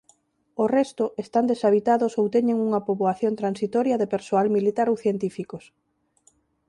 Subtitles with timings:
[0.63, 5.63] O resto están deshabitados ou teñen unha poboación transitoria de persoal militar ou científicos.